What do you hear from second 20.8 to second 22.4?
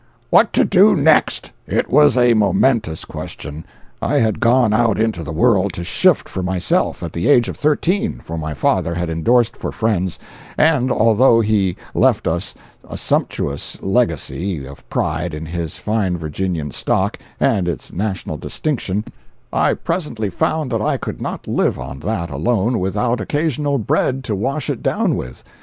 I could not live on that